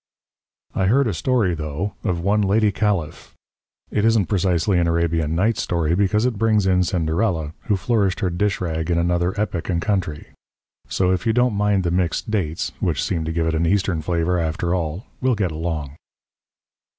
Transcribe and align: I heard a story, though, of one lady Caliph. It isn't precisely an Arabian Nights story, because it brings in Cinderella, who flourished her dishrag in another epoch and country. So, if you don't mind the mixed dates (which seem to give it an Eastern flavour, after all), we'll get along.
I 0.73 0.87
heard 0.87 1.05
a 1.07 1.13
story, 1.13 1.53
though, 1.53 1.93
of 2.03 2.21
one 2.21 2.41
lady 2.41 2.71
Caliph. 2.71 3.35
It 3.91 4.03
isn't 4.03 4.25
precisely 4.25 4.79
an 4.79 4.87
Arabian 4.87 5.35
Nights 5.35 5.61
story, 5.61 5.93
because 5.93 6.25
it 6.25 6.39
brings 6.39 6.65
in 6.65 6.83
Cinderella, 6.83 7.53
who 7.65 7.77
flourished 7.77 8.19
her 8.21 8.31
dishrag 8.31 8.89
in 8.89 8.97
another 8.97 9.39
epoch 9.39 9.69
and 9.69 9.79
country. 9.79 10.29
So, 10.89 11.11
if 11.11 11.27
you 11.27 11.33
don't 11.33 11.53
mind 11.53 11.83
the 11.83 11.91
mixed 11.91 12.31
dates 12.31 12.71
(which 12.79 13.03
seem 13.03 13.25
to 13.25 13.31
give 13.31 13.45
it 13.45 13.53
an 13.53 13.67
Eastern 13.67 14.01
flavour, 14.01 14.39
after 14.39 14.73
all), 14.73 15.05
we'll 15.21 15.35
get 15.35 15.51
along. 15.51 15.95